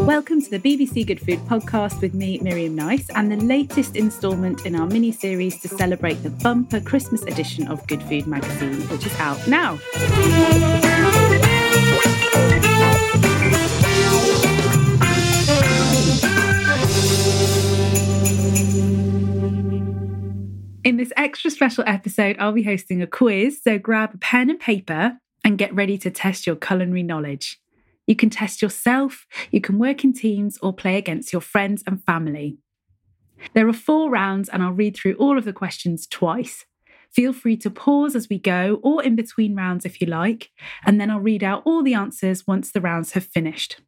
Welcome 0.00 0.42
to 0.42 0.50
the 0.50 0.58
BBC 0.58 1.06
Good 1.06 1.20
Food 1.20 1.38
podcast 1.46 2.00
with 2.00 2.12
me, 2.12 2.40
Miriam 2.40 2.74
Nice, 2.74 3.08
and 3.10 3.30
the 3.30 3.36
latest 3.36 3.94
instalment 3.94 4.66
in 4.66 4.74
our 4.74 4.88
mini 4.88 5.12
series 5.12 5.60
to 5.60 5.68
celebrate 5.68 6.14
the 6.24 6.30
bumper 6.30 6.80
Christmas 6.80 7.22
edition 7.22 7.68
of 7.68 7.86
Good 7.86 8.02
Food 8.02 8.26
magazine, 8.26 8.80
which 8.88 9.06
is 9.06 9.14
out 9.20 9.46
now. 9.46 9.78
In 20.82 20.96
this 20.96 21.12
extra 21.16 21.48
special 21.48 21.84
episode, 21.86 22.34
I'll 22.40 22.50
be 22.50 22.64
hosting 22.64 23.00
a 23.02 23.06
quiz, 23.06 23.62
so 23.62 23.78
grab 23.78 24.14
a 24.14 24.18
pen 24.18 24.50
and 24.50 24.58
paper 24.58 25.18
and 25.44 25.58
get 25.58 25.74
ready 25.74 25.98
to 25.98 26.10
test 26.10 26.46
your 26.46 26.56
culinary 26.56 27.02
knowledge. 27.02 27.58
You 28.06 28.16
can 28.16 28.30
test 28.30 28.62
yourself, 28.62 29.26
you 29.50 29.60
can 29.60 29.78
work 29.78 30.04
in 30.04 30.12
teams, 30.12 30.58
or 30.58 30.72
play 30.72 30.96
against 30.96 31.32
your 31.32 31.42
friends 31.42 31.82
and 31.86 32.02
family. 32.04 32.58
There 33.54 33.68
are 33.68 33.72
four 33.72 34.10
rounds, 34.10 34.48
and 34.48 34.62
I'll 34.62 34.72
read 34.72 34.96
through 34.96 35.14
all 35.14 35.38
of 35.38 35.44
the 35.44 35.52
questions 35.52 36.06
twice. 36.06 36.64
Feel 37.10 37.32
free 37.32 37.56
to 37.58 37.70
pause 37.70 38.16
as 38.16 38.28
we 38.28 38.38
go, 38.38 38.80
or 38.82 39.02
in 39.02 39.16
between 39.16 39.54
rounds 39.54 39.84
if 39.84 40.00
you 40.00 40.06
like, 40.06 40.50
and 40.84 41.00
then 41.00 41.10
I'll 41.10 41.20
read 41.20 41.44
out 41.44 41.62
all 41.64 41.82
the 41.82 41.94
answers 41.94 42.46
once 42.46 42.72
the 42.72 42.80
rounds 42.80 43.12
have 43.12 43.24
finished. 43.24 43.80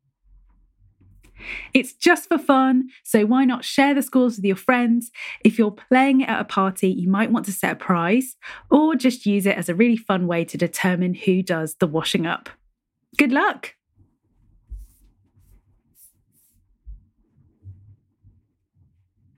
It's 1.72 1.92
just 1.92 2.28
for 2.28 2.38
fun, 2.38 2.88
so 3.02 3.26
why 3.26 3.44
not 3.44 3.64
share 3.64 3.94
the 3.94 4.02
scores 4.02 4.36
with 4.36 4.44
your 4.44 4.56
friends? 4.56 5.10
If 5.44 5.58
you're 5.58 5.70
playing 5.70 6.22
it 6.22 6.28
at 6.28 6.40
a 6.40 6.44
party, 6.44 6.88
you 6.88 7.08
might 7.08 7.30
want 7.30 7.46
to 7.46 7.52
set 7.52 7.72
a 7.72 7.76
prize, 7.76 8.36
or 8.70 8.94
just 8.94 9.26
use 9.26 9.46
it 9.46 9.56
as 9.56 9.68
a 9.68 9.74
really 9.74 9.96
fun 9.96 10.26
way 10.26 10.44
to 10.44 10.58
determine 10.58 11.14
who 11.14 11.42
does 11.42 11.74
the 11.76 11.86
washing 11.86 12.26
up. 12.26 12.48
Good 13.16 13.32
luck! 13.32 13.74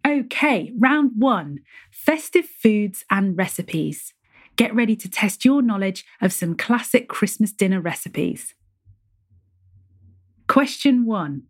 Okay, 0.06 0.72
round 0.78 1.12
one 1.18 1.60
festive 1.90 2.46
foods 2.46 3.04
and 3.10 3.36
recipes. 3.36 4.14
Get 4.54 4.74
ready 4.74 4.94
to 4.96 5.10
test 5.10 5.44
your 5.44 5.62
knowledge 5.62 6.04
of 6.22 6.32
some 6.32 6.56
classic 6.56 7.08
Christmas 7.08 7.52
dinner 7.52 7.80
recipes. 7.80 8.54
Question 10.46 11.04
one 11.04 11.42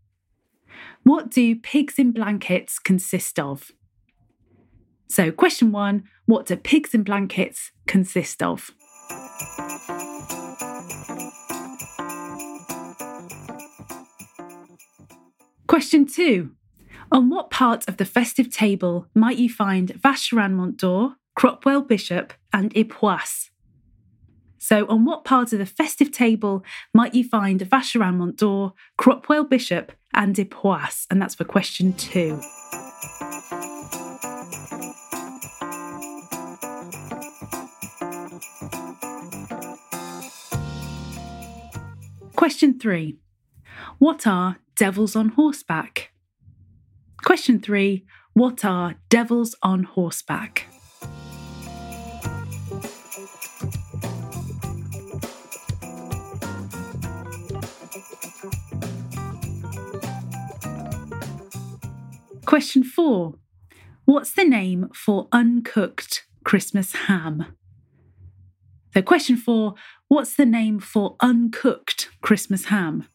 What 1.02 1.30
do 1.30 1.56
pigs 1.56 1.98
in 1.98 2.12
blankets 2.12 2.78
consist 2.78 3.38
of? 3.38 3.72
So, 5.08 5.30
question 5.30 5.72
one 5.72 6.04
What 6.26 6.46
do 6.46 6.56
pigs 6.56 6.94
in 6.94 7.02
blankets 7.02 7.72
consist 7.86 8.42
of? 8.42 8.70
Question 15.66 16.06
two 16.06 16.52
on 17.12 17.28
what 17.28 17.50
part 17.50 17.88
of 17.88 17.98
the 17.98 18.04
festive 18.04 18.50
table 18.50 19.06
might 19.14 19.38
you 19.38 19.48
find 19.48 19.92
Vacherin 20.00 20.54
Mont 20.54 20.76
d'Or, 20.76 21.16
Cropwell 21.38 21.86
Bishop, 21.86 22.32
and 22.52 22.76
Epoisses? 22.76 23.50
So, 24.66 24.84
on 24.88 25.04
what 25.04 25.22
part 25.22 25.52
of 25.52 25.60
the 25.60 25.64
festive 25.64 26.10
table 26.10 26.64
might 26.92 27.14
you 27.14 27.22
find 27.22 27.60
Vacherin 27.60 28.16
Mont 28.16 28.36
d'Or, 28.36 28.72
Cropwell 28.98 29.48
Bishop, 29.48 29.92
and 30.12 30.36
Epoisses? 30.36 31.06
And 31.08 31.22
that's 31.22 31.36
for 31.36 31.44
question 31.44 31.92
two. 31.92 32.40
Question 42.34 42.80
three 42.80 43.18
What 44.00 44.26
are 44.26 44.56
devils 44.74 45.14
on 45.14 45.28
horseback? 45.28 46.10
Question 47.24 47.60
three 47.60 48.04
What 48.32 48.64
are 48.64 48.96
devils 49.10 49.54
on 49.62 49.84
horseback? 49.84 50.66
Question 62.56 62.84
four 62.84 63.34
What's 64.06 64.32
the 64.32 64.42
name 64.42 64.88
for 64.94 65.28
uncooked 65.30 66.24
Christmas 66.42 66.94
ham? 66.94 67.44
So, 68.94 69.02
question 69.02 69.36
four 69.36 69.74
What's 70.08 70.36
the 70.36 70.46
name 70.46 70.78
for 70.80 71.16
uncooked 71.20 72.08
Christmas 72.22 72.64
ham? 72.72 73.06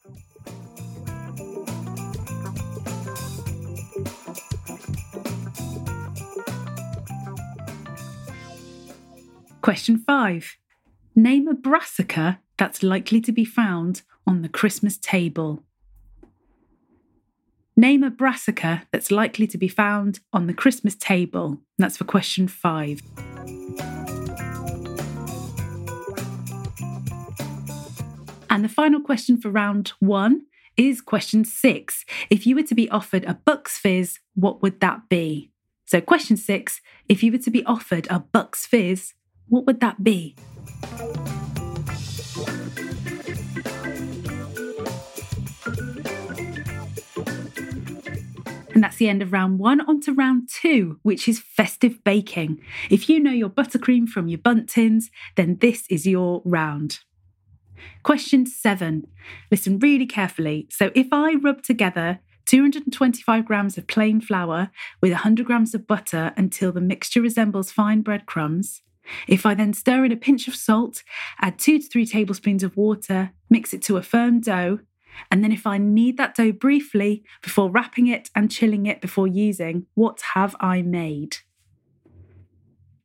Question 9.61 9.97
five 10.05 10.55
Name 11.15 11.47
a 11.47 11.55
brassica 11.55 12.41
that's 12.59 12.83
likely 12.83 13.19
to 13.21 13.31
be 13.31 13.43
found 13.43 14.03
on 14.27 14.43
the 14.43 14.49
Christmas 14.49 14.99
table. 14.99 15.63
Name 17.77 18.03
a 18.03 18.09
brassica 18.09 18.83
that's 18.91 19.11
likely 19.11 19.47
to 19.47 19.57
be 19.57 19.69
found 19.69 20.19
on 20.33 20.47
the 20.47 20.53
Christmas 20.53 20.93
table. 20.95 21.61
That's 21.77 21.95
for 21.95 22.03
question 22.03 22.49
five. 22.49 23.01
And 28.49 28.65
the 28.65 28.69
final 28.69 28.99
question 28.99 29.39
for 29.39 29.49
round 29.49 29.93
one 29.99 30.47
is 30.75 30.99
question 30.99 31.45
six. 31.45 32.05
If 32.29 32.45
you 32.45 32.55
were 32.55 32.63
to 32.63 32.75
be 32.75 32.89
offered 32.89 33.23
a 33.23 33.35
Bucks 33.35 33.77
Fizz, 33.77 34.19
what 34.35 34.61
would 34.61 34.81
that 34.81 35.07
be? 35.07 35.51
So, 35.85 36.01
question 36.01 36.35
six 36.35 36.81
if 37.07 37.23
you 37.23 37.31
were 37.31 37.37
to 37.37 37.51
be 37.51 37.63
offered 37.65 38.05
a 38.09 38.19
Bucks 38.19 38.65
Fizz, 38.65 39.13
what 39.47 39.65
would 39.65 39.79
that 39.79 40.03
be? 40.03 40.35
And 48.81 48.85
that's 48.87 48.97
the 48.97 49.09
end 49.09 49.21
of 49.21 49.31
round 49.31 49.59
one. 49.59 49.81
On 49.81 50.01
to 50.01 50.11
round 50.11 50.49
two, 50.49 50.97
which 51.03 51.27
is 51.27 51.37
festive 51.39 52.03
baking. 52.03 52.59
If 52.89 53.09
you 53.09 53.19
know 53.19 53.29
your 53.29 53.47
buttercream 53.47 54.09
from 54.09 54.27
your 54.27 54.39
Bundt 54.39 54.69
tins, 54.69 55.11
then 55.35 55.57
this 55.61 55.85
is 55.91 56.07
your 56.07 56.41
round. 56.45 57.01
Question 58.01 58.47
seven. 58.47 59.05
Listen 59.51 59.77
really 59.77 60.07
carefully. 60.07 60.67
So 60.71 60.89
if 60.95 61.05
I 61.11 61.35
rub 61.35 61.61
together 61.61 62.21
225 62.47 63.45
grams 63.45 63.77
of 63.77 63.85
plain 63.85 64.19
flour 64.19 64.71
with 64.99 65.11
100 65.11 65.45
grams 65.45 65.75
of 65.75 65.85
butter 65.85 66.33
until 66.35 66.71
the 66.71 66.81
mixture 66.81 67.21
resembles 67.21 67.71
fine 67.71 68.01
breadcrumbs, 68.01 68.81
if 69.27 69.45
I 69.45 69.53
then 69.53 69.73
stir 69.73 70.05
in 70.05 70.11
a 70.11 70.15
pinch 70.15 70.47
of 70.47 70.55
salt, 70.55 71.03
add 71.39 71.59
two 71.59 71.77
to 71.77 71.87
three 71.87 72.07
tablespoons 72.07 72.63
of 72.63 72.75
water, 72.75 73.29
mix 73.47 73.75
it 73.75 73.83
to 73.83 73.97
a 73.97 74.01
firm 74.01 74.41
dough, 74.41 74.79
and 75.29 75.43
then 75.43 75.51
if 75.51 75.65
I 75.67 75.77
knead 75.77 76.17
that 76.17 76.35
dough 76.35 76.51
briefly 76.51 77.23
before 77.41 77.69
wrapping 77.69 78.07
it 78.07 78.29
and 78.35 78.51
chilling 78.51 78.85
it 78.85 79.01
before 79.01 79.27
using, 79.27 79.85
what 79.93 80.21
have 80.33 80.55
I 80.59 80.81
made? 80.81 81.37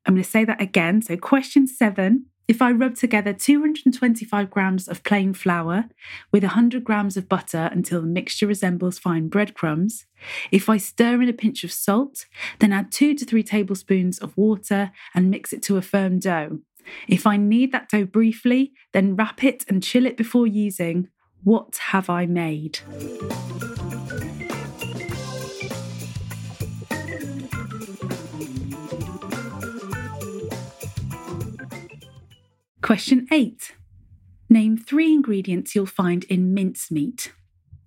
I'm 0.07 0.15
going 0.15 0.23
to 0.23 0.31
say 0.31 0.45
that 0.45 0.61
again. 0.61 1.03
So, 1.03 1.17
question 1.17 1.67
seven 1.67 2.27
if 2.49 2.63
I 2.63 2.71
rub 2.71 2.95
together 2.95 3.33
225 3.33 4.51
grams 4.51 4.87
of 4.87 5.03
plain 5.03 5.35
flour 5.35 5.87
with 6.33 6.45
100 6.45 6.85
grams 6.85 7.17
of 7.17 7.29
butter 7.29 7.69
until 7.73 8.01
the 8.01 8.07
mixture 8.07 8.47
resembles 8.47 9.01
fine 9.01 9.29
breadcrumbs, 9.29 10.07
if 10.53 10.69
I 10.69 10.77
stir 10.77 11.21
in 11.23 11.29
a 11.29 11.33
pinch 11.33 11.65
of 11.65 11.73
salt, 11.73 12.27
then 12.61 12.73
add 12.73 12.93
two 12.93 13.15
to 13.15 13.25
three 13.25 13.43
tablespoons 13.43 14.19
of 14.21 14.37
water 14.37 14.93
and 15.13 15.31
mix 15.31 15.53
it 15.53 15.63
to 15.65 15.77
a 15.77 15.83
firm 15.83 16.21
dough. 16.21 16.61
If 17.09 17.27
I 17.27 17.37
knead 17.37 17.73
that 17.73 17.89
dough 17.89 18.05
briefly, 18.07 18.73
then 18.93 19.17
wrap 19.17 19.43
it 19.43 19.65
and 19.69 19.83
chill 19.83 20.07
it 20.07 20.17
before 20.17 20.47
using, 20.47 21.09
what 21.47 21.77
have 21.77 22.11
I 22.11 22.27
made? 22.27 22.81
Question 32.83 33.29
eight 33.31 33.77
Name 34.51 34.77
three 34.77 35.13
ingredients 35.13 35.77
you'll 35.77 35.87
find 35.87 36.25
in 36.25 36.53
mincemeat. 36.53 37.33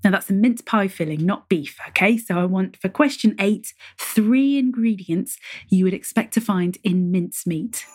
Now, 0.05 0.11
that's 0.11 0.29
a 0.29 0.33
mince 0.33 0.61
pie 0.61 0.87
filling, 0.87 1.25
not 1.25 1.49
beef, 1.49 1.77
okay? 1.89 2.17
So 2.17 2.39
I 2.39 2.45
want 2.45 2.77
for 2.77 2.87
question 2.87 3.35
eight 3.39 3.73
three 3.97 4.57
ingredients 4.57 5.37
you 5.67 5.83
would 5.83 5.93
expect 5.93 6.33
to 6.35 6.41
find 6.41 6.77
in 6.85 7.11
mincemeat. 7.11 7.85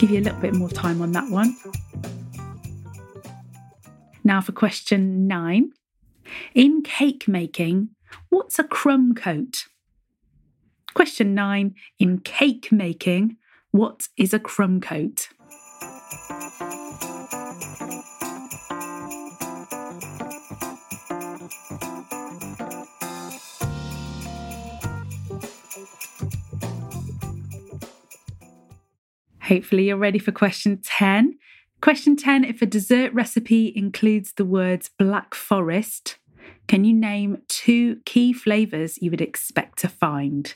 Give 0.00 0.12
you 0.12 0.20
a 0.20 0.22
little 0.22 0.40
bit 0.40 0.54
more 0.54 0.70
time 0.70 1.02
on 1.02 1.12
that 1.12 1.28
one. 1.28 1.58
Now 4.24 4.40
for 4.40 4.52
question 4.52 5.26
nine. 5.26 5.72
In 6.54 6.80
cake 6.82 7.28
making, 7.28 7.90
what's 8.30 8.58
a 8.58 8.64
crumb 8.64 9.14
coat? 9.14 9.66
Question 10.94 11.34
nine. 11.34 11.74
In 11.98 12.18
cake 12.20 12.72
making, 12.72 13.36
what 13.72 14.08
is 14.16 14.32
a 14.32 14.38
crumb 14.38 14.80
coat? 14.80 15.28
Hopefully, 29.50 29.88
you're 29.88 29.96
ready 29.96 30.20
for 30.20 30.30
question 30.30 30.80
10. 30.80 31.36
Question 31.82 32.14
10 32.14 32.44
If 32.44 32.62
a 32.62 32.66
dessert 32.66 33.12
recipe 33.12 33.72
includes 33.74 34.34
the 34.34 34.44
words 34.44 34.90
Black 34.96 35.34
Forest, 35.34 36.18
can 36.68 36.84
you 36.84 36.94
name 36.94 37.38
two 37.48 37.96
key 38.04 38.32
flavours 38.32 39.02
you 39.02 39.10
would 39.10 39.20
expect 39.20 39.80
to 39.80 39.88
find? 39.88 40.54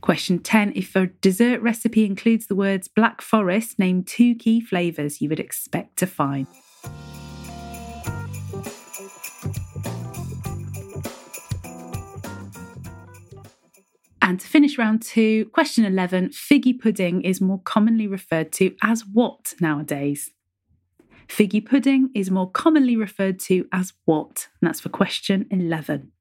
Question 0.00 0.40
10 0.40 0.72
If 0.74 0.96
a 0.96 1.06
dessert 1.06 1.62
recipe 1.62 2.04
includes 2.04 2.48
the 2.48 2.56
words 2.56 2.88
Black 2.88 3.22
Forest, 3.22 3.78
name 3.78 4.02
two 4.02 4.34
key 4.34 4.60
flavours 4.60 5.20
you 5.20 5.28
would 5.28 5.38
expect 5.38 5.98
to 5.98 6.06
find. 6.08 6.48
And 14.28 14.38
to 14.40 14.46
finish 14.46 14.76
round 14.76 15.00
two, 15.00 15.46
question 15.54 15.86
11 15.86 16.32
figgy 16.32 16.78
pudding 16.78 17.22
is 17.22 17.40
more 17.40 17.62
commonly 17.64 18.06
referred 18.06 18.52
to 18.52 18.76
as 18.82 19.02
what 19.10 19.54
nowadays? 19.58 20.32
Figgy 21.28 21.64
pudding 21.64 22.10
is 22.14 22.30
more 22.30 22.50
commonly 22.50 22.94
referred 22.94 23.38
to 23.40 23.66
as 23.72 23.94
what? 24.04 24.48
And 24.60 24.68
that's 24.68 24.80
for 24.80 24.90
question 24.90 25.46
11. 25.50 26.12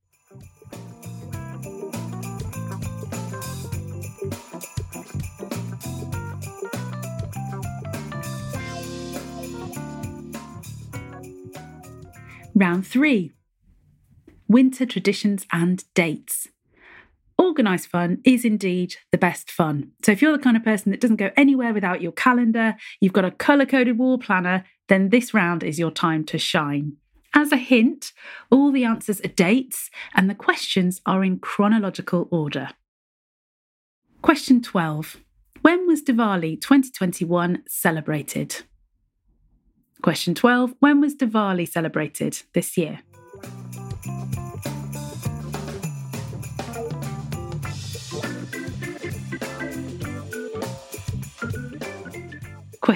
Round 12.56 12.88
three 12.88 13.33
Winter 14.48 14.86
traditions 14.86 15.45
and 15.51 15.83
dates. 15.94 16.48
Organised 17.47 17.88
fun 17.88 18.19
is 18.25 18.44
indeed 18.44 18.97
the 19.13 19.17
best 19.17 19.49
fun. 19.49 19.91
So, 20.03 20.11
if 20.11 20.21
you're 20.21 20.35
the 20.35 20.44
kind 20.44 20.57
of 20.57 20.65
person 20.65 20.91
that 20.91 20.99
doesn't 20.99 21.15
go 21.15 21.31
anywhere 21.38 21.73
without 21.73 22.01
your 22.01 22.11
calendar, 22.11 22.75
you've 22.99 23.13
got 23.13 23.23
a 23.23 23.31
colour 23.31 23.65
coded 23.65 23.97
wall 23.97 24.17
planner, 24.17 24.65
then 24.89 25.09
this 25.09 25.33
round 25.33 25.63
is 25.63 25.79
your 25.79 25.89
time 25.89 26.25
to 26.25 26.38
shine. 26.38 26.97
As 27.33 27.53
a 27.53 27.57
hint, 27.57 28.11
all 28.51 28.73
the 28.73 28.83
answers 28.83 29.21
are 29.21 29.29
dates 29.29 29.89
and 30.13 30.29
the 30.29 30.35
questions 30.35 30.99
are 31.05 31.23
in 31.23 31.39
chronological 31.39 32.27
order. 32.31 32.71
Question 34.21 34.61
12 34.61 35.15
When 35.61 35.88
was 35.88 36.03
Diwali 36.03 36.59
2021 36.59 37.63
celebrated? 37.65 38.63
Question 40.01 40.35
12 40.35 40.73
When 40.79 40.99
was 40.99 41.15
Diwali 41.15 41.65
celebrated 41.65 42.41
this 42.53 42.77
year? 42.77 42.99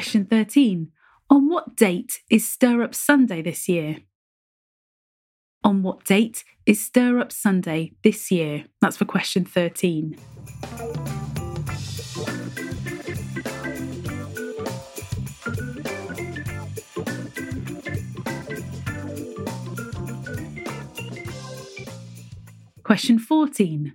Question 0.02 0.26
13. 0.26 0.92
On 1.30 1.48
what 1.48 1.76
date 1.76 2.22
is 2.28 2.48
Stir 2.48 2.82
Up 2.82 2.96
Sunday 2.96 3.44
this 3.44 3.70
year? 3.70 3.98
On 5.64 5.84
what 5.84 6.04
date 6.06 6.44
is 6.66 6.84
Stir 6.84 7.20
Up 7.20 7.32
Sunday 7.32 7.92
this 8.02 8.32
year? 8.32 8.66
That's 8.82 8.98
for 8.98 9.06
question 9.06 9.46
13. 9.46 10.18
Question 22.82 23.20
14. 23.20 23.94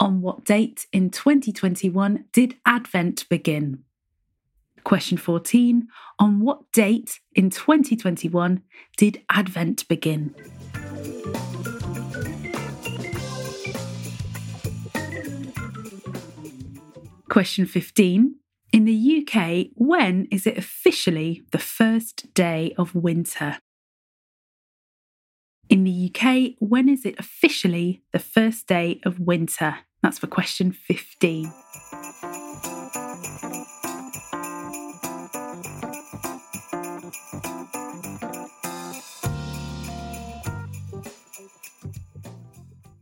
On 0.00 0.22
what 0.22 0.46
date 0.46 0.86
in 0.94 1.10
2021 1.10 2.24
did 2.32 2.56
Advent 2.64 3.28
begin? 3.28 3.84
Question 4.84 5.18
14 5.18 5.88
On 6.18 6.40
what 6.40 6.70
date 6.72 7.20
in 7.34 7.50
2021 7.50 8.62
did 8.96 9.22
Advent 9.30 9.86
begin? 9.88 10.34
Question 17.28 17.66
15 17.66 18.34
In 18.72 18.84
the 18.84 19.24
UK, 19.24 19.68
when 19.74 20.26
is 20.32 20.46
it 20.46 20.58
officially 20.58 21.42
the 21.52 21.58
first 21.58 22.34
day 22.34 22.74
of 22.76 22.94
winter? 22.94 23.58
In 25.68 25.84
the 25.84 26.10
UK, 26.12 26.56
when 26.58 26.88
is 26.88 27.04
it 27.04 27.14
officially 27.18 28.02
the 28.12 28.18
first 28.18 28.66
day 28.66 29.00
of 29.04 29.20
winter? 29.20 29.78
That's 30.02 30.18
for 30.18 30.26
question 30.26 30.72
15. 30.72 31.52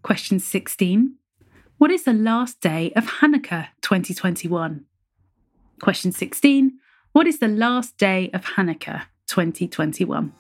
Question 0.09 0.39
16. 0.39 1.17
What 1.77 1.91
is 1.91 2.05
the 2.05 2.15
last 2.15 2.63
day 2.63 2.95
of 2.97 3.05
Hanukkah 3.21 3.67
2021? 3.83 4.87
Question 5.83 6.13
16. 6.13 6.79
What 7.13 7.27
is 7.27 7.41
the 7.41 7.47
last 7.49 7.99
day 7.99 8.31
of 8.33 8.43
Hanukkah 8.57 9.03
2021? 9.27 10.33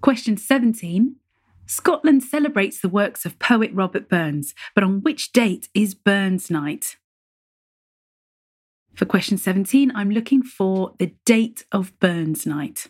Question 0.00 0.36
17. 0.36 1.16
Scotland 1.66 2.22
celebrates 2.22 2.80
the 2.80 2.88
works 2.88 3.26
of 3.26 3.40
poet 3.40 3.72
Robert 3.74 4.08
Burns, 4.08 4.54
but 4.76 4.84
on 4.84 5.00
which 5.00 5.32
date 5.32 5.68
is 5.74 5.96
Burns 5.96 6.52
Night? 6.52 6.98
For 8.96 9.06
question 9.06 9.38
17, 9.38 9.90
I'm 9.94 10.10
looking 10.10 10.42
for 10.42 10.94
the 10.98 11.12
date 11.24 11.64
of 11.72 11.98
Burns 11.98 12.46
Night. 12.46 12.86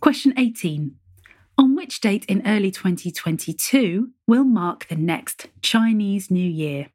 Question 0.00 0.32
18. 0.38 0.94
On 1.58 1.74
which 1.74 2.00
date 2.00 2.24
in 2.26 2.46
early 2.46 2.70
2022 2.70 4.10
will 4.28 4.44
mark 4.44 4.86
the 4.86 4.94
next 4.94 5.48
Chinese 5.60 6.30
New 6.30 6.48
Year? 6.48 6.90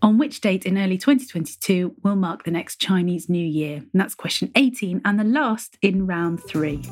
On 0.00 0.16
which 0.16 0.40
date 0.40 0.64
in 0.64 0.78
early 0.78 0.96
2022 0.96 1.96
will 2.04 2.14
mark 2.14 2.44
the 2.44 2.52
next 2.52 2.80
Chinese 2.80 3.28
New 3.28 3.44
Year? 3.44 3.78
And 3.78 4.00
that's 4.00 4.14
question 4.14 4.52
18 4.54 5.00
and 5.04 5.18
the 5.18 5.24
last 5.24 5.76
in 5.82 6.06
round 6.06 6.40
three. 6.44 6.82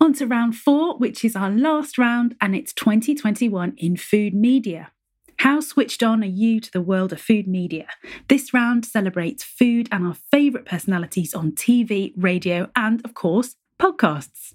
On 0.00 0.12
to 0.12 0.26
round 0.26 0.54
four, 0.54 0.96
which 0.98 1.24
is 1.24 1.34
our 1.34 1.50
last 1.50 1.98
round, 1.98 2.36
and 2.40 2.54
it's 2.54 2.72
2021 2.72 3.74
in 3.76 3.96
food 3.96 4.32
media. 4.32 4.92
How 5.44 5.60
switched 5.60 6.02
on 6.02 6.22
are 6.22 6.26
you 6.26 6.58
to 6.58 6.72
the 6.72 6.80
world 6.80 7.12
of 7.12 7.20
food 7.20 7.46
media? 7.46 7.86
This 8.30 8.54
round 8.54 8.86
celebrates 8.86 9.44
food 9.44 9.90
and 9.92 10.06
our 10.06 10.14
favourite 10.14 10.64
personalities 10.64 11.34
on 11.34 11.52
TV, 11.52 12.14
radio, 12.16 12.70
and, 12.74 13.04
of 13.04 13.12
course, 13.12 13.54
podcasts. 13.78 14.54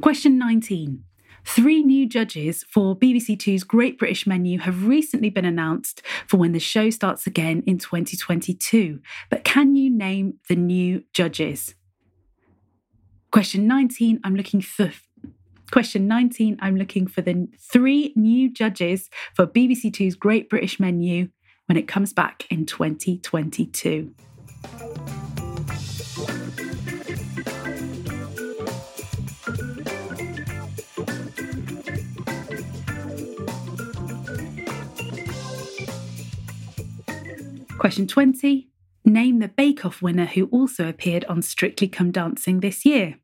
Question 0.00 0.38
19. 0.38 1.02
Three 1.44 1.82
new 1.82 2.08
judges 2.08 2.62
for 2.70 2.96
BBC 2.96 3.36
Two's 3.36 3.64
Great 3.64 3.98
British 3.98 4.24
Menu 4.24 4.60
have 4.60 4.86
recently 4.86 5.30
been 5.30 5.44
announced 5.44 6.00
for 6.28 6.36
when 6.36 6.52
the 6.52 6.60
show 6.60 6.88
starts 6.88 7.26
again 7.26 7.64
in 7.66 7.78
2022. 7.78 9.00
But 9.30 9.42
can 9.42 9.74
you 9.74 9.90
name 9.90 10.34
the 10.48 10.54
new 10.54 11.02
judges? 11.12 11.74
Question 13.32 13.66
19. 13.66 14.20
I'm 14.22 14.36
looking 14.36 14.60
for 14.60 14.92
Question 15.72 16.06
19 16.06 16.58
I'm 16.60 16.76
looking 16.76 17.06
for 17.06 17.22
the 17.22 17.48
three 17.58 18.12
new 18.14 18.50
judges 18.52 19.08
for 19.34 19.46
BBC 19.46 19.90
Two's 19.90 20.14
Great 20.14 20.50
British 20.50 20.78
Menu 20.78 21.30
when 21.64 21.78
it 21.78 21.88
comes 21.88 22.12
back 22.12 22.46
in 22.50 22.66
2022. 22.66 24.14
Question 37.78 38.06
20 38.06 38.68
Name 39.06 39.38
the 39.38 39.48
Bake 39.48 39.86
Off 39.86 40.02
winner 40.02 40.26
who 40.26 40.48
also 40.48 40.86
appeared 40.86 41.24
on 41.24 41.40
Strictly 41.40 41.88
Come 41.88 42.10
Dancing 42.10 42.60
this 42.60 42.84
year. 42.84 43.16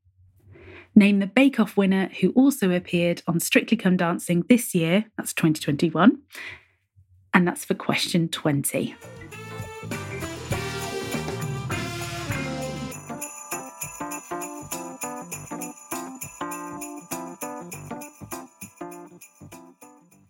Name 0.98 1.20
the 1.20 1.28
Bake 1.28 1.60
Off 1.60 1.76
winner 1.76 2.10
who 2.20 2.30
also 2.32 2.72
appeared 2.72 3.22
on 3.28 3.38
Strictly 3.38 3.76
Come 3.76 3.96
Dancing 3.96 4.44
this 4.48 4.74
year, 4.74 5.04
that's 5.16 5.32
2021. 5.32 6.18
And 7.32 7.46
that's 7.46 7.64
for 7.64 7.74
question 7.74 8.28
20. 8.28 8.96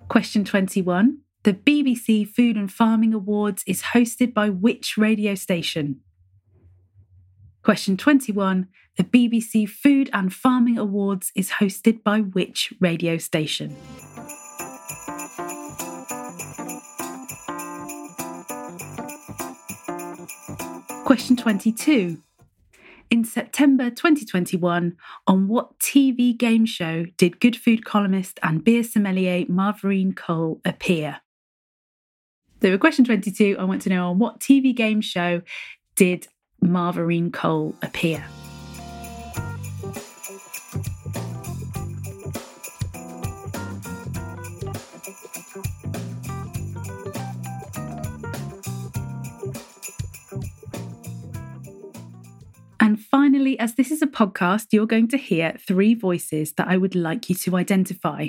Question 0.08 0.44
21. 0.44 1.18
The 1.44 1.54
BBC 1.54 2.28
Food 2.28 2.58
and 2.58 2.70
Farming 2.70 3.14
Awards 3.14 3.64
is 3.66 3.80
hosted 3.94 4.34
by 4.34 4.50
which 4.50 4.98
radio 4.98 5.34
station? 5.34 6.00
Question 7.62 7.96
21. 7.96 8.68
The 8.98 9.04
BBC 9.04 9.68
Food 9.68 10.10
and 10.12 10.34
Farming 10.34 10.76
Awards 10.76 11.30
is 11.36 11.50
hosted 11.50 12.02
by 12.02 12.18
which 12.18 12.74
radio 12.80 13.16
station? 13.16 13.76
Question 21.04 21.36
22. 21.36 22.20
In 23.10 23.24
September 23.24 23.88
2021, 23.88 24.96
on 25.28 25.46
what 25.46 25.78
TV 25.78 26.36
game 26.36 26.66
show 26.66 27.06
did 27.16 27.38
good 27.38 27.56
food 27.56 27.84
columnist 27.84 28.40
and 28.42 28.64
beer 28.64 28.82
sommelier 28.82 29.44
Marverine 29.44 30.16
Cole 30.16 30.60
appear? 30.64 31.20
So, 32.60 32.72
for 32.72 32.78
question 32.78 33.04
22, 33.04 33.58
I 33.60 33.62
want 33.62 33.82
to 33.82 33.90
know 33.90 34.10
on 34.10 34.18
what 34.18 34.40
TV 34.40 34.74
game 34.74 35.00
show 35.00 35.42
did 35.94 36.26
Marverine 36.60 37.32
Cole 37.32 37.76
appear? 37.80 38.24
And 52.88 52.98
finally, 52.98 53.58
as 53.58 53.74
this 53.74 53.90
is 53.90 54.00
a 54.00 54.06
podcast, 54.06 54.68
you're 54.72 54.86
going 54.86 55.08
to 55.08 55.18
hear 55.18 55.54
three 55.60 55.92
voices 55.92 56.54
that 56.54 56.68
I 56.68 56.78
would 56.78 56.94
like 56.94 57.28
you 57.28 57.34
to 57.34 57.56
identify. 57.58 58.28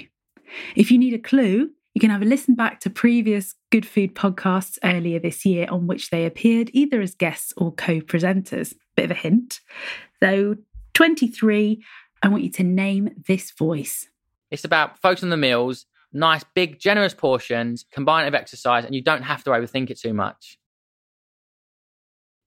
If 0.75 0.91
you 0.91 0.97
need 0.97 1.13
a 1.13 1.17
clue, 1.17 1.69
you 1.93 2.01
can 2.01 2.09
have 2.09 2.21
a 2.21 2.25
listen 2.25 2.55
back 2.55 2.81
to 2.81 2.89
previous 2.89 3.55
Good 3.71 3.85
Food 3.85 4.15
podcasts 4.15 4.77
earlier 4.83 5.17
this 5.17 5.45
year 5.45 5.65
on 5.69 5.87
which 5.87 6.09
they 6.09 6.25
appeared 6.25 6.71
either 6.73 6.99
as 6.99 7.15
guests 7.15 7.53
or 7.55 7.73
co 7.73 8.01
presenters. 8.01 8.73
Bit 8.97 9.05
of 9.05 9.11
a 9.11 9.13
hint. 9.13 9.61
So, 10.21 10.57
23, 10.93 11.81
I 12.21 12.27
want 12.27 12.43
you 12.43 12.51
to 12.51 12.63
name 12.63 13.11
this 13.29 13.51
voice. 13.51 14.09
It's 14.51 14.65
about 14.65 15.01
focus 15.01 15.23
on 15.23 15.29
the 15.29 15.37
meals, 15.37 15.85
nice, 16.11 16.43
big, 16.53 16.79
generous 16.81 17.13
portions, 17.13 17.85
combine 17.93 18.25
it 18.25 18.27
with 18.27 18.35
exercise, 18.35 18.83
and 18.83 18.93
you 18.93 19.01
don't 19.01 19.23
have 19.23 19.41
to 19.45 19.51
overthink 19.51 19.89
it 19.89 20.01
too 20.01 20.13
much. 20.13 20.59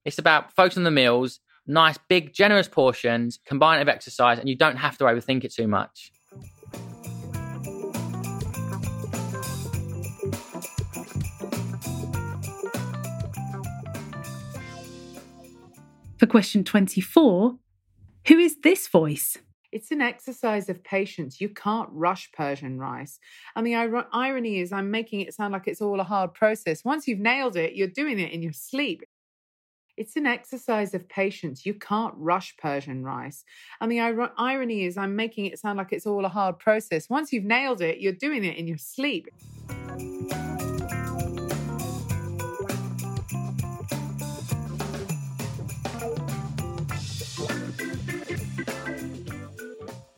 It's 0.05 0.19
about 0.19 0.53
focus 0.55 0.77
on 0.77 0.83
the 0.83 0.91
meals, 0.91 1.39
nice, 1.67 1.97
big, 2.09 2.33
generous 2.33 2.67
portions, 2.67 3.39
combine 3.45 3.77
it 3.77 3.81
with 3.81 3.89
exercise, 3.89 4.39
and 4.39 4.49
you 4.49 4.55
don't 4.55 4.77
have 4.77 4.97
to 4.97 5.05
overthink 5.05 5.43
it 5.43 5.53
too 5.53 5.67
much. 5.67 6.11
For 16.17 16.27
question 16.27 16.63
24, 16.63 17.57
who 18.27 18.39
is 18.39 18.57
this 18.61 18.87
voice? 18.87 19.37
It's 19.73 19.91
an 19.91 20.01
exercise 20.01 20.69
of 20.69 20.83
patience. 20.83 21.41
You 21.41 21.49
can't 21.49 21.89
rush 21.91 22.31
Persian 22.31 22.79
rice. 22.79 23.19
And 23.55 23.65
the 23.65 23.73
ir- 23.73 24.05
irony 24.13 24.59
is, 24.59 24.71
I'm 24.71 24.91
making 24.91 25.21
it 25.21 25.33
sound 25.33 25.51
like 25.51 25.67
it's 25.67 25.81
all 25.81 25.99
a 25.99 26.03
hard 26.03 26.33
process. 26.33 26.85
Once 26.85 27.07
you've 27.07 27.19
nailed 27.19 27.57
it, 27.57 27.73
you're 27.75 27.87
doing 27.87 28.19
it 28.19 28.31
in 28.31 28.43
your 28.43 28.53
sleep. 28.53 29.03
It's 29.95 30.15
an 30.15 30.25
exercise 30.25 30.95
of 30.95 31.07
patience. 31.07 31.67
You 31.67 31.75
can't 31.75 32.15
rush 32.17 32.57
Persian 32.57 33.03
rice. 33.03 33.43
And 33.79 33.91
the 33.91 33.99
ir- 33.99 34.31
irony 34.39 34.85
is, 34.85 34.97
I'm 34.97 35.15
making 35.15 35.45
it 35.45 35.59
sound 35.59 35.77
like 35.77 35.93
it's 35.93 36.07
all 36.07 36.25
a 36.25 36.29
hard 36.29 36.57
process. 36.57 37.11
Once 37.11 37.31
you've 37.31 37.43
nailed 37.43 37.79
it, 37.79 37.99
you're 37.99 38.11
doing 38.11 38.43
it 38.43 38.57
in 38.57 38.67
your 38.67 38.79
sleep. 38.79 39.27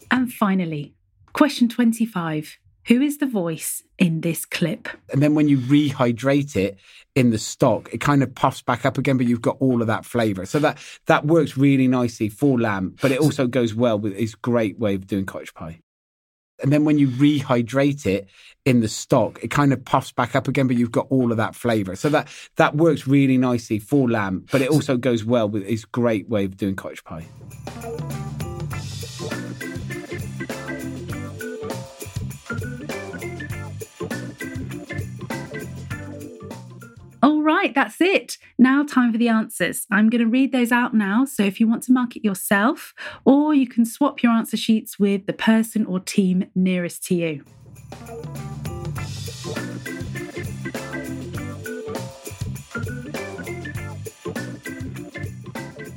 And 0.09 0.33
finally, 0.33 0.93
question 1.33 1.67
25 1.67 2.59
Who 2.87 3.01
is 3.01 3.17
the 3.17 3.25
voice 3.25 3.83
in 3.97 4.21
this 4.21 4.45
clip? 4.45 4.87
And 5.11 5.21
then 5.21 5.33
when 5.33 5.47
you 5.47 5.57
rehydrate 5.57 6.55
it 6.55 6.77
in 7.15 7.31
the 7.31 7.39
stock, 7.39 7.91
it 7.91 7.99
kind 7.99 8.21
of 8.21 8.33
puffs 8.35 8.61
back 8.61 8.85
up 8.85 8.99
again, 8.99 9.17
but 9.17 9.25
you've 9.25 9.41
got 9.41 9.57
all 9.59 9.81
of 9.81 9.87
that 9.87 10.05
flavour. 10.05 10.45
So 10.45 10.59
that 10.59 10.77
that 11.07 11.25
works 11.25 11.57
really 11.57 11.87
nicely 11.87 12.29
for 12.29 12.59
lamb, 12.59 12.95
but 13.01 13.11
it 13.11 13.19
also 13.19 13.47
goes 13.47 13.73
well 13.73 13.97
with 13.97 14.13
it's 14.13 14.35
great 14.35 14.77
way 14.77 14.93
of 14.93 15.07
doing 15.07 15.25
cottage 15.25 15.53
pie. 15.55 15.79
And 16.61 16.71
then 16.71 16.85
when 16.85 16.99
you 16.99 17.07
rehydrate 17.07 18.05
it 18.05 18.29
in 18.65 18.81
the 18.81 18.87
stock, 18.87 19.43
it 19.43 19.49
kind 19.49 19.73
of 19.73 19.83
puffs 19.83 20.11
back 20.11 20.35
up 20.35 20.47
again, 20.47 20.67
but 20.67 20.77
you've 20.77 20.91
got 20.91 21.07
all 21.09 21.31
of 21.31 21.37
that 21.37 21.55
flavour. 21.55 21.95
So 21.95 22.09
that 22.09 22.27
that 22.57 22.75
works 22.75 23.07
really 23.07 23.39
nicely 23.39 23.79
for 23.79 24.07
lamb, 24.07 24.45
but 24.51 24.61
it 24.61 24.69
also 24.69 24.95
goes 24.95 25.25
well 25.25 25.49
with 25.49 25.63
it's 25.63 25.85
great 25.85 26.29
way 26.29 26.45
of 26.45 26.55
doing 26.55 26.75
cottage 26.75 27.03
pie. 27.03 27.25
All 37.25 37.41
right, 37.41 37.73
that's 37.73 38.01
it. 38.01 38.37
Now, 38.59 38.83
time 38.83 39.11
for 39.11 39.17
the 39.17 39.29
answers. 39.29 39.87
I'm 39.89 40.11
going 40.11 40.21
to 40.21 40.27
read 40.27 40.51
those 40.51 40.71
out 40.71 40.93
now. 40.93 41.25
So, 41.25 41.41
if 41.41 41.59
you 41.59 41.67
want 41.67 41.81
to 41.85 41.91
mark 41.91 42.15
it 42.15 42.23
yourself, 42.23 42.93
or 43.25 43.51
you 43.51 43.67
can 43.67 43.83
swap 43.83 44.21
your 44.21 44.31
answer 44.31 44.55
sheets 44.55 44.99
with 44.99 45.25
the 45.25 45.33
person 45.33 45.87
or 45.87 45.99
team 45.99 46.45
nearest 46.53 47.03
to 47.05 47.15
you. 47.15 47.43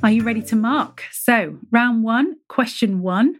Are 0.01 0.09
you 0.09 0.23
ready 0.23 0.41
to 0.41 0.55
mark? 0.55 1.03
So, 1.11 1.59
round 1.69 2.03
one, 2.03 2.37
question 2.47 3.03
one. 3.03 3.35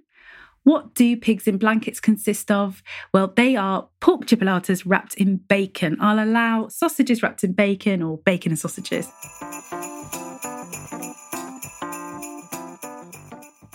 What 0.64 0.94
do 0.94 1.16
pigs 1.18 1.48
in 1.48 1.58
blankets 1.58 2.00
consist 2.00 2.52
of? 2.52 2.84
Well, 3.14 3.32
they 3.36 3.56
are 3.56 3.88
pork 4.00 4.26
chipolatas 4.26 4.84
wrapped 4.86 5.16
in 5.16 5.38
bacon. 5.38 5.98
I'll 6.00 6.24
allow 6.24 6.68
sausages 6.68 7.24
wrapped 7.24 7.44
in 7.44 7.54
bacon 7.54 8.02
or 8.02 8.18
bacon 8.18 8.52
and 8.52 8.60
sausages. 8.60 9.08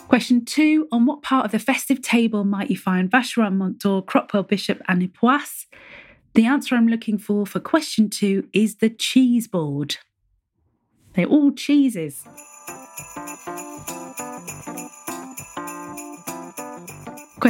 Question 0.09 0.45
two 0.45 0.87
On 0.93 1.07
what 1.07 1.23
part 1.23 1.45
of 1.45 1.51
the 1.51 1.59
festive 1.59 2.01
table 2.01 2.45
might 2.45 2.71
you 2.71 2.77
find 2.77 3.11
Vacherin 3.11 3.57
Mont 3.57 3.79
d'Or, 3.81 4.05
Cropwell 4.05 4.47
Bishop, 4.47 4.81
and 4.87 5.03
Epoisse? 5.03 5.67
The 6.35 6.47
answer 6.47 6.77
I'm 6.77 6.87
looking 6.87 7.19
for 7.19 7.47
for 7.47 7.59
question 7.59 8.11
two 8.11 8.49
is 8.53 8.77
the 8.77 8.91
cheese 8.91 9.49
board. 9.49 9.97
They're 11.15 11.27
all 11.27 11.53
cheeses. 11.53 12.25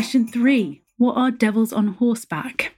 Question 0.04 0.28
three 0.28 0.82
What 0.98 1.16
are 1.16 1.30
devils 1.30 1.72
on 1.72 1.94
horseback? 1.94 2.76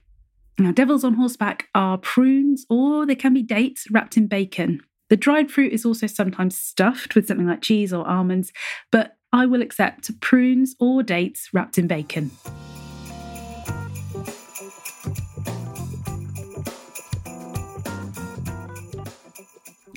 Now, 0.57 0.71
devils 0.71 1.03
on 1.03 1.15
horseback 1.15 1.67
are 1.75 1.97
prunes 1.97 2.65
or 2.69 3.05
they 3.05 3.15
can 3.15 3.33
be 3.33 3.43
dates 3.43 3.91
wrapped 3.91 4.15
in 4.15 4.27
bacon. 4.27 4.79
The 5.09 5.17
dried 5.17 5.51
fruit 5.51 5.73
is 5.73 5.83
also 5.83 6.07
sometimes 6.07 6.57
stuffed 6.57 7.15
with 7.15 7.27
something 7.27 7.45
like 7.45 7.61
cheese 7.61 7.91
or 7.91 8.07
almonds, 8.07 8.53
but 8.93 9.17
I 9.33 9.45
will 9.45 9.61
accept 9.61 10.17
prunes 10.21 10.73
or 10.79 11.03
dates 11.03 11.49
wrapped 11.51 11.77
in 11.77 11.85
bacon. 11.85 12.31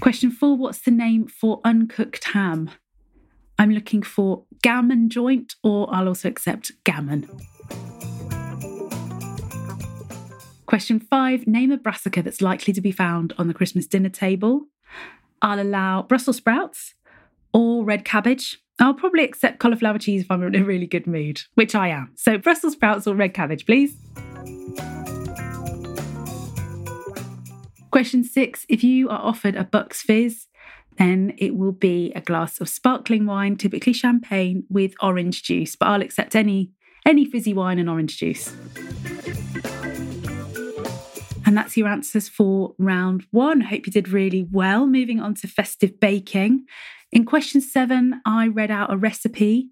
Question 0.03 0.33
four 0.33 0.57
What's 0.57 0.81
the 0.81 0.91
name 0.91 1.29
for 1.29 1.61
uncooked 1.65 2.25
ham? 2.25 2.71
I'm 3.61 3.73
looking 3.73 4.03
for 4.03 4.45
gammon 4.63 5.11
joint, 5.11 5.55
or 5.63 5.95
I'll 5.95 6.09
also 6.09 6.29
accept 6.29 6.73
gammon. 6.83 7.29
Question 10.65 10.99
five 10.99 11.47
Name 11.47 11.71
a 11.71 11.77
brassica 11.77 12.23
that's 12.23 12.41
likely 12.41 12.73
to 12.73 12.81
be 12.81 12.91
found 12.91 13.35
on 13.37 13.49
the 13.49 13.55
Christmas 13.55 13.87
dinner 13.87 14.09
table. 14.09 14.63
I'll 15.43 15.61
allow 15.61 16.01
Brussels 16.01 16.39
sprouts 16.39 16.95
or 17.53 17.85
red 17.85 18.07
cabbage. 18.07 18.63
I'll 18.79 18.95
probably 18.95 19.25
accept 19.25 19.59
cauliflower 19.59 19.99
cheese 19.99 20.23
if 20.23 20.31
I'm 20.31 20.43
in 20.43 20.55
a 20.55 20.65
really 20.65 20.87
good 20.87 21.07
mood, 21.07 21.43
which 21.53 21.75
I 21.75 21.89
am. 21.89 22.13
So, 22.17 22.39
Brussels 22.39 22.73
sprouts 22.73 23.07
or 23.07 23.15
red 23.15 23.35
cabbage, 23.35 23.67
please. 23.67 23.95
Question 27.91 28.25
six 28.25 28.65
If 28.71 28.83
you 28.83 29.11
are 29.11 29.21
offered 29.21 29.55
a 29.55 29.65
Bucks 29.65 30.01
Fizz, 30.01 30.47
then 31.01 31.33
it 31.39 31.57
will 31.57 31.73
be 31.73 32.13
a 32.15 32.21
glass 32.21 32.61
of 32.61 32.69
sparkling 32.69 33.25
wine, 33.25 33.57
typically 33.57 33.95
champagne, 33.95 34.65
with 34.69 34.93
orange 35.01 35.43
juice. 35.43 35.75
But 35.75 35.87
I'll 35.89 36.03
accept 36.03 36.37
any 36.37 36.73
any 37.07 37.25
fizzy 37.25 37.55
wine 37.55 37.79
and 37.79 37.89
orange 37.89 38.19
juice. 38.19 38.55
And 41.47 41.57
that's 41.57 41.77
your 41.77 41.89
answers 41.89 42.29
for 42.29 42.75
round 42.79 43.25
one. 43.31 43.63
Hope 43.63 43.87
you 43.87 43.93
did 43.93 44.11
really 44.11 44.47
well. 44.53 44.87
Moving 44.87 45.21
on 45.21 45.35
to 45.37 45.49
festive 45.49 45.99
baking. 45.99 46.67
In 47.11 47.25
question 47.25 47.63
seven, 47.63 48.21
I 48.27 48.49
read 48.49 48.71
out 48.71 48.93
a 48.93 48.97
recipe, 48.99 49.71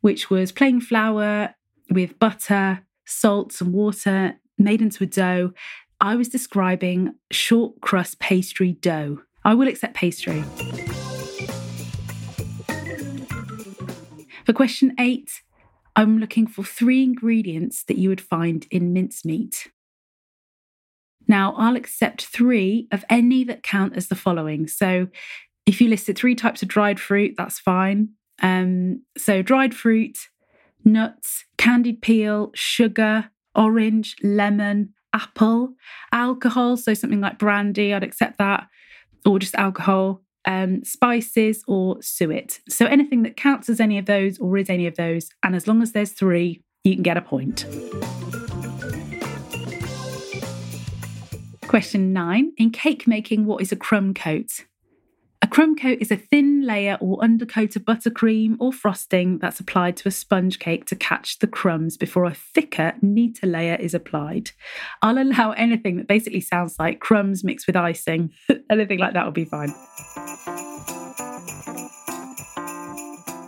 which 0.00 0.28
was 0.28 0.50
plain 0.50 0.80
flour 0.80 1.54
with 1.88 2.18
butter, 2.18 2.80
salt, 3.06 3.60
and 3.60 3.72
water 3.72 4.34
made 4.58 4.82
into 4.82 5.04
a 5.04 5.06
dough. 5.06 5.52
I 6.00 6.16
was 6.16 6.28
describing 6.28 7.14
short 7.30 7.80
crust 7.80 8.18
pastry 8.18 8.72
dough. 8.72 9.20
I 9.44 9.54
will 9.54 9.68
accept 9.68 9.94
pastry. 9.94 10.42
For 14.44 14.52
question 14.52 14.94
eight, 14.98 15.42
I'm 15.96 16.18
looking 16.18 16.46
for 16.46 16.64
three 16.64 17.02
ingredients 17.02 17.84
that 17.84 17.98
you 17.98 18.08
would 18.08 18.20
find 18.20 18.66
in 18.70 18.92
mincemeat. 18.92 19.68
Now, 21.26 21.54
I'll 21.56 21.76
accept 21.76 22.26
three 22.26 22.88
of 22.92 23.04
any 23.08 23.44
that 23.44 23.62
count 23.62 23.96
as 23.96 24.08
the 24.08 24.14
following. 24.14 24.66
So, 24.66 25.08
if 25.66 25.80
you 25.80 25.88
listed 25.88 26.18
three 26.18 26.34
types 26.34 26.62
of 26.62 26.68
dried 26.68 27.00
fruit, 27.00 27.34
that's 27.38 27.58
fine. 27.58 28.10
Um, 28.42 29.02
so, 29.16 29.40
dried 29.40 29.74
fruit, 29.74 30.18
nuts, 30.84 31.44
candied 31.56 32.02
peel, 32.02 32.50
sugar, 32.54 33.30
orange, 33.54 34.16
lemon, 34.22 34.92
apple, 35.14 35.74
alcohol. 36.12 36.76
So, 36.76 36.92
something 36.92 37.20
like 37.22 37.38
brandy, 37.38 37.94
I'd 37.94 38.04
accept 38.04 38.36
that, 38.38 38.68
or 39.24 39.38
just 39.38 39.54
alcohol, 39.54 40.22
um, 40.46 40.84
spices, 40.84 41.62
or 41.66 42.00
suet. 42.02 42.60
So, 42.68 42.86
anything 42.86 43.22
that 43.22 43.36
counts 43.36 43.68
as 43.68 43.80
any 43.80 43.98
of 43.98 44.06
those 44.06 44.38
or 44.38 44.56
is 44.58 44.70
any 44.70 44.86
of 44.86 44.96
those. 44.96 45.28
And 45.42 45.56
as 45.56 45.66
long 45.66 45.82
as 45.82 45.92
there's 45.92 46.12
three, 46.12 46.62
you 46.84 46.94
can 46.94 47.02
get 47.02 47.16
a 47.16 47.22
point. 47.22 47.66
Question 51.66 52.12
nine 52.12 52.52
In 52.56 52.70
cake 52.70 53.06
making, 53.08 53.46
what 53.46 53.60
is 53.60 53.72
a 53.72 53.76
crumb 53.76 54.14
coat? 54.14 54.64
A 55.44 55.46
crumb 55.46 55.76
coat 55.76 55.98
is 56.00 56.10
a 56.10 56.16
thin 56.16 56.62
layer 56.62 56.96
or 57.02 57.22
undercoat 57.22 57.76
of 57.76 57.82
buttercream 57.82 58.56
or 58.60 58.72
frosting 58.72 59.36
that's 59.40 59.60
applied 59.60 59.94
to 59.98 60.08
a 60.08 60.10
sponge 60.10 60.58
cake 60.58 60.86
to 60.86 60.96
catch 60.96 61.38
the 61.38 61.46
crumbs 61.46 61.98
before 61.98 62.24
a 62.24 62.32
thicker, 62.32 62.94
neater 63.02 63.46
layer 63.46 63.74
is 63.74 63.92
applied. 63.92 64.52
I'll 65.02 65.18
allow 65.18 65.50
anything 65.50 65.98
that 65.98 66.08
basically 66.08 66.40
sounds 66.40 66.76
like 66.78 67.00
crumbs 67.00 67.44
mixed 67.44 67.66
with 67.66 67.76
icing. 67.76 68.32
anything 68.70 68.98
like 68.98 69.12
that 69.12 69.26
will 69.26 69.32
be 69.32 69.44
fine. 69.44 69.74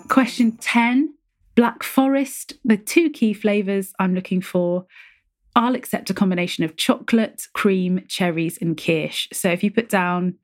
Question 0.09 0.59
10 0.59 1.15
Black 1.55 1.83
Forest. 1.83 2.53
The 2.63 2.77
two 2.77 3.09
key 3.09 3.33
flavours 3.33 3.95
I'm 3.99 4.15
looking 4.15 4.43
for 4.43 4.85
I'll 5.55 5.75
accept 5.75 6.11
a 6.11 6.15
combination 6.15 6.63
of 6.65 6.77
chocolate, 6.77 7.49
cream, 7.55 8.05
cherries, 8.07 8.59
and 8.61 8.77
kirsch. 8.77 9.29
So 9.33 9.49
if 9.49 9.65
you 9.65 9.71
put 9.71 9.89
down 9.89 10.35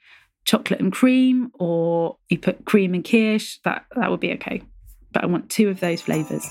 chocolate 0.44 0.80
and 0.80 0.92
cream 0.92 1.50
or 1.54 2.16
you 2.28 2.38
put 2.38 2.64
cream 2.64 2.94
and 2.94 3.04
kirsch, 3.04 3.58
that, 3.64 3.86
that 3.96 4.10
would 4.10 4.20
be 4.20 4.32
okay. 4.32 4.62
But 5.12 5.24
I 5.24 5.26
want 5.26 5.50
two 5.50 5.68
of 5.68 5.80
those 5.80 6.00
flavours. 6.00 6.44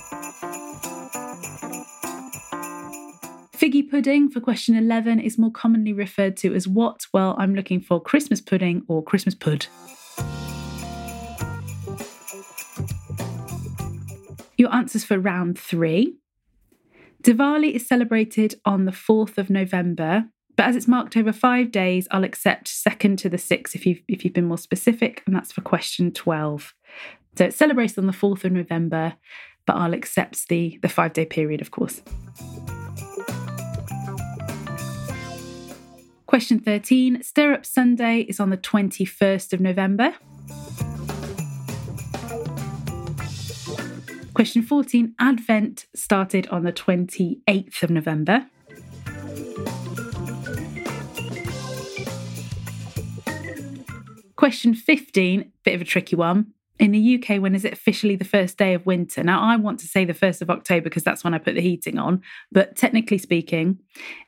Figgy 3.56 3.88
pudding 3.88 4.28
for 4.28 4.40
question 4.40 4.76
11 4.76 5.20
is 5.20 5.38
more 5.38 5.52
commonly 5.52 5.92
referred 5.92 6.36
to 6.38 6.52
as 6.54 6.66
what? 6.66 7.06
Well, 7.12 7.36
I'm 7.38 7.54
looking 7.54 7.80
for 7.80 8.02
Christmas 8.02 8.40
pudding 8.40 8.82
or 8.88 9.04
Christmas 9.04 9.34
pud. 9.34 9.66
Your 14.56 14.74
answers 14.74 15.04
for 15.04 15.18
round 15.18 15.58
three 15.58 16.16
Diwali 17.22 17.70
is 17.70 17.86
celebrated 17.86 18.56
on 18.64 18.84
the 18.84 18.90
4th 18.90 19.38
of 19.38 19.48
November, 19.48 20.24
but 20.56 20.66
as 20.66 20.76
it's 20.76 20.88
marked 20.88 21.16
over 21.16 21.32
five 21.32 21.72
days, 21.72 22.06
I'll 22.10 22.24
accept 22.24 22.66
2nd 22.66 23.18
to 23.18 23.28
the 23.28 23.36
6th 23.36 23.74
if 23.74 23.86
you've, 23.86 24.00
if 24.08 24.24
you've 24.24 24.34
been 24.34 24.46
more 24.46 24.58
specific, 24.58 25.22
and 25.26 25.34
that's 25.34 25.52
for 25.52 25.60
question 25.62 26.12
12. 26.12 26.74
So 27.38 27.44
it's 27.46 27.56
celebrated 27.56 27.98
on 27.98 28.06
the 28.06 28.12
4th 28.12 28.44
of 28.44 28.52
November, 28.52 29.14
but 29.66 29.76
I'll 29.76 29.94
accept 29.94 30.48
the, 30.48 30.78
the 30.82 30.88
five 30.88 31.12
day 31.12 31.24
period, 31.24 31.60
of 31.60 31.70
course. 31.70 32.02
Question 36.26 36.60
13 36.60 37.22
Stir 37.22 37.52
Up 37.52 37.66
Sunday 37.66 38.20
is 38.20 38.40
on 38.40 38.50
the 38.50 38.56
21st 38.56 39.52
of 39.52 39.60
November. 39.60 40.14
Question 44.34 44.62
14 44.62 45.14
Advent 45.18 45.86
started 45.94 46.46
on 46.48 46.64
the 46.64 46.72
28th 46.72 47.82
of 47.82 47.90
November. 47.90 48.46
Question 54.42 54.74
15, 54.74 55.52
bit 55.62 55.74
of 55.76 55.80
a 55.82 55.84
tricky 55.84 56.16
one 56.16 56.52
in 56.80 56.90
the 56.90 57.14
UK, 57.14 57.40
when 57.40 57.54
is 57.54 57.64
it 57.64 57.72
officially 57.72 58.16
the 58.16 58.24
first 58.24 58.58
day 58.58 58.74
of 58.74 58.84
winter? 58.84 59.22
Now, 59.22 59.40
I 59.40 59.54
want 59.54 59.78
to 59.78 59.86
say 59.86 60.04
the 60.04 60.14
1st 60.14 60.42
of 60.42 60.50
October 60.50 60.82
because 60.82 61.04
that's 61.04 61.22
when 61.22 61.32
I 61.32 61.38
put 61.38 61.54
the 61.54 61.60
heating 61.60 61.96
on, 61.96 62.22
but 62.50 62.74
technically 62.74 63.18
speaking, 63.18 63.78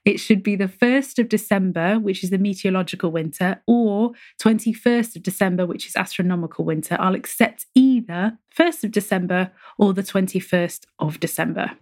it 0.04 0.18
should 0.18 0.44
be 0.44 0.54
the 0.54 0.68
1st 0.68 1.18
of 1.18 1.28
December, 1.28 1.98
which 1.98 2.22
is 2.22 2.30
the 2.30 2.38
meteorological 2.38 3.10
winter, 3.10 3.60
or 3.66 4.12
21st 4.40 5.16
of 5.16 5.24
December, 5.24 5.66
which 5.66 5.88
is 5.88 5.96
astronomical 5.96 6.64
winter. 6.64 6.96
I'll 7.00 7.16
accept 7.16 7.66
either 7.74 8.38
1st 8.56 8.84
of 8.84 8.92
December 8.92 9.50
or 9.78 9.92
the 9.92 10.04
21st 10.04 10.84
of 11.00 11.18
December. 11.18 11.72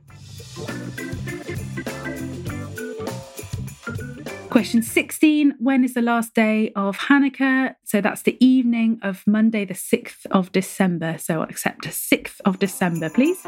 Question 4.53 4.83
16 4.83 5.55
When 5.61 5.83
is 5.83 5.95
the 5.95 6.03
last 6.03 6.35
day 6.35 6.73
of 6.77 6.99
Hanukkah? 6.99 7.75
So 7.85 8.03
that's 8.03 8.21
the 8.21 8.37
evening 8.45 9.01
of 9.03 9.27
Monday, 9.27 9.65
the 9.65 9.73
6th 9.73 10.27
of 10.31 10.53
December. 10.53 11.17
So 11.17 11.41
accept 11.41 11.85
6th 11.85 12.39
of 12.45 12.59
December, 12.59 13.09
please. 13.09 13.41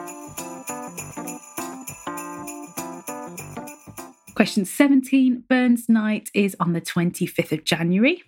Question 4.35 4.65
17 4.65 5.45
Burns 5.47 5.91
Night 5.91 6.31
is 6.33 6.57
on 6.59 6.73
the 6.73 6.81
25th 6.81 7.53
of 7.53 7.65
January. 7.65 8.23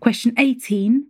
Question 0.00 0.34
18 0.36 1.09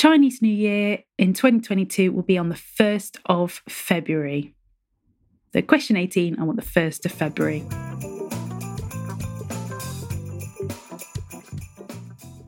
Chinese 0.00 0.40
New 0.40 0.48
Year 0.48 1.00
in 1.18 1.34
2022 1.34 2.10
will 2.10 2.22
be 2.22 2.38
on 2.38 2.48
the 2.48 2.54
1st 2.54 3.18
of 3.26 3.60
February. 3.68 4.54
So, 5.52 5.60
question 5.60 5.94
18, 5.94 6.40
I 6.40 6.44
want 6.44 6.58
the 6.58 6.66
1st 6.66 7.04
of 7.04 7.12
February. 7.12 7.66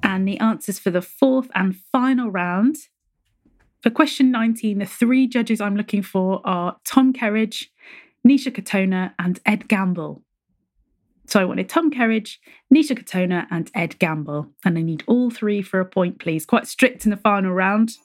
And 0.02 0.26
the 0.26 0.38
answers 0.38 0.78
for 0.78 0.90
the 0.90 1.02
fourth 1.02 1.50
and 1.54 1.76
final 1.76 2.30
round. 2.30 2.76
For 3.82 3.90
question 3.90 4.30
19, 4.30 4.78
the 4.78 4.86
three 4.86 5.26
judges 5.26 5.60
I'm 5.60 5.76
looking 5.76 6.00
for 6.00 6.40
are 6.46 6.78
Tom 6.86 7.12
Kerridge, 7.12 7.66
Nisha 8.26 8.50
Katona, 8.50 9.12
and 9.18 9.40
Ed 9.44 9.68
Gamble. 9.68 10.22
So 11.26 11.40
I 11.40 11.44
wanted 11.44 11.68
Tom 11.68 11.90
Kerridge, 11.90 12.38
Nisha 12.72 12.98
Katona, 12.98 13.46
and 13.50 13.70
Ed 13.74 13.98
Gamble. 13.98 14.48
And 14.64 14.76
I 14.76 14.82
need 14.82 15.04
all 15.06 15.30
three 15.30 15.62
for 15.62 15.80
a 15.80 15.84
point, 15.84 16.18
please. 16.18 16.44
Quite 16.44 16.66
strict 16.66 17.04
in 17.04 17.10
the 17.10 17.16
final 17.16 17.52
round. 17.52 17.96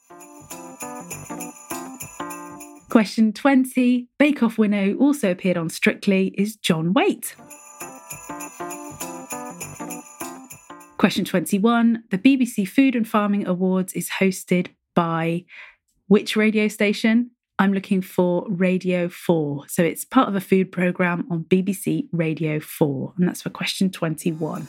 Question 2.89 3.33
20 3.33 4.07
Bake 4.17 4.41
Off 4.41 4.57
winner 4.57 4.85
who 4.85 4.97
also 4.97 5.29
appeared 5.29 5.57
on 5.57 5.69
Strictly 5.69 6.33
is 6.37 6.55
John 6.55 6.93
Whaite. 6.93 7.35
Question 10.97 11.25
21 11.25 12.03
The 12.09 12.17
BBC 12.17 12.67
Food 12.67 12.95
and 12.95 13.07
Farming 13.07 13.45
Awards 13.45 13.93
is 13.93 14.09
hosted 14.19 14.69
by 14.95 15.45
which 16.07 16.35
radio 16.35 16.67
station? 16.67 17.31
I'm 17.59 17.73
looking 17.73 18.01
for 18.01 18.45
Radio 18.49 19.09
4. 19.09 19.67
So 19.67 19.83
it's 19.83 20.05
part 20.05 20.29
of 20.29 20.35
a 20.35 20.41
food 20.41 20.71
programme 20.71 21.25
on 21.31 21.43
BBC 21.45 22.07
Radio 22.11 22.59
4. 22.59 23.13
And 23.17 23.27
that's 23.27 23.41
for 23.41 23.49
question 23.49 23.89
21. 23.89 24.67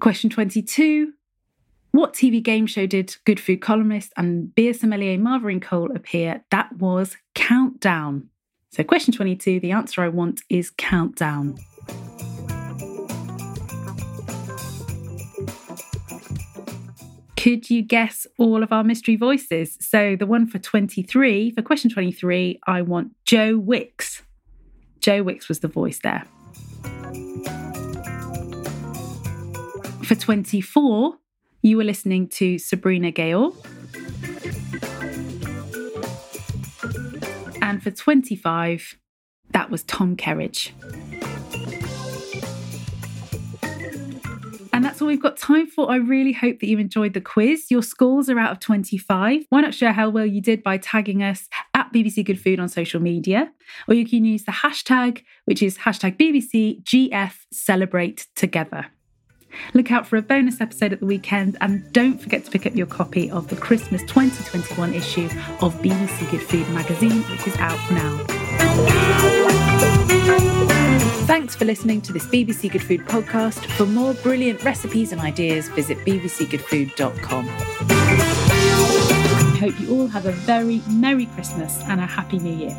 Question 0.00 0.30
22. 0.30 1.12
What 1.92 2.12
TV 2.12 2.42
game 2.42 2.66
show 2.66 2.86
did 2.86 3.16
good 3.24 3.38
food 3.38 3.60
columnist 3.60 4.12
and 4.16 4.52
beer 4.54 4.74
sommelier 4.74 5.16
Marvin 5.16 5.60
Cole 5.60 5.94
appear? 5.94 6.44
That 6.50 6.76
was 6.76 7.16
Countdown. 7.34 8.30
So, 8.70 8.84
question 8.84 9.14
22, 9.14 9.60
the 9.60 9.72
answer 9.72 10.02
I 10.02 10.08
want 10.08 10.42
is 10.50 10.70
Countdown. 10.70 11.58
Could 17.38 17.70
you 17.70 17.82
guess 17.82 18.26
all 18.36 18.64
of 18.64 18.72
our 18.72 18.82
mystery 18.82 19.14
voices? 19.14 19.78
So, 19.80 20.16
the 20.16 20.26
one 20.26 20.48
for 20.48 20.58
23, 20.58 21.52
for 21.52 21.62
question 21.62 21.88
23, 21.88 22.58
I 22.66 22.82
want 22.82 23.12
Joe 23.24 23.56
Wicks. 23.56 24.22
Joe 24.98 25.22
Wicks 25.22 25.48
was 25.48 25.60
the 25.60 25.68
voice 25.68 26.00
there. 26.00 26.24
For 30.02 30.16
24, 30.16 31.14
you 31.62 31.76
were 31.76 31.84
listening 31.84 32.26
to 32.30 32.58
Sabrina 32.58 33.12
Ghayour. 33.12 33.54
And 37.62 37.80
for 37.80 37.92
25, 37.92 38.98
that 39.50 39.70
was 39.70 39.84
Tom 39.84 40.16
Kerridge. 40.16 40.72
And 44.78 44.84
that's 44.84 45.02
all 45.02 45.08
we've 45.08 45.20
got 45.20 45.36
time 45.36 45.66
for. 45.66 45.90
I 45.90 45.96
really 45.96 46.30
hope 46.30 46.60
that 46.60 46.68
you 46.68 46.78
enjoyed 46.78 47.12
the 47.12 47.20
quiz. 47.20 47.68
Your 47.68 47.82
scores 47.82 48.30
are 48.30 48.38
out 48.38 48.52
of 48.52 48.60
25. 48.60 49.46
Why 49.48 49.60
not 49.60 49.74
share 49.74 49.92
how 49.92 50.08
well 50.08 50.24
you 50.24 50.40
did 50.40 50.62
by 50.62 50.78
tagging 50.78 51.20
us 51.20 51.48
at 51.74 51.92
BBC 51.92 52.24
Good 52.24 52.40
Food 52.40 52.60
on 52.60 52.68
social 52.68 53.00
media? 53.00 53.50
Or 53.88 53.94
you 53.94 54.06
can 54.06 54.24
use 54.24 54.44
the 54.44 54.52
hashtag, 54.52 55.24
which 55.46 55.64
is 55.64 55.78
hashtag 55.78 56.16
BBC 56.16 56.84
GF 56.84 57.34
Celebrate 57.52 58.28
Together. 58.36 58.86
Look 59.74 59.90
out 59.90 60.06
for 60.06 60.16
a 60.16 60.22
bonus 60.22 60.60
episode 60.60 60.92
at 60.92 61.00
the 61.00 61.06
weekend 61.06 61.56
and 61.60 61.92
don't 61.92 62.22
forget 62.22 62.44
to 62.44 62.50
pick 62.52 62.64
up 62.64 62.76
your 62.76 62.86
copy 62.86 63.28
of 63.32 63.48
the 63.48 63.56
Christmas 63.56 64.02
2021 64.02 64.94
issue 64.94 65.24
of 65.60 65.74
BBC 65.82 66.30
Good 66.30 66.42
Food 66.42 66.68
magazine, 66.68 67.22
which 67.22 67.48
is 67.48 67.56
out 67.56 67.80
now. 67.90 69.37
Thanks 71.28 71.54
for 71.54 71.66
listening 71.66 72.00
to 72.00 72.12
this 72.14 72.24
BBC 72.24 72.72
Good 72.72 72.82
Food 72.82 73.04
podcast. 73.04 73.62
For 73.72 73.84
more 73.84 74.14
brilliant 74.14 74.64
recipes 74.64 75.12
and 75.12 75.20
ideas, 75.20 75.68
visit 75.68 75.98
bbcgoodfood.com. 75.98 77.48
I 77.50 79.58
hope 79.60 79.78
you 79.78 79.90
all 79.90 80.06
have 80.06 80.24
a 80.24 80.32
very 80.32 80.80
Merry 80.88 81.26
Christmas 81.26 81.82
and 81.82 82.00
a 82.00 82.06
Happy 82.06 82.38
New 82.38 82.56
Year. 82.56 82.74